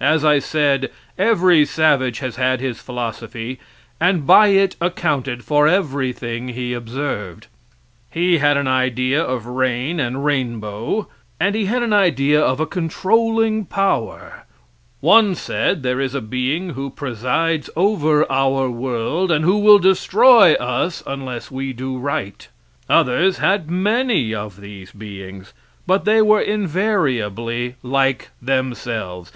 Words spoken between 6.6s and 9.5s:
observed. He had an idea of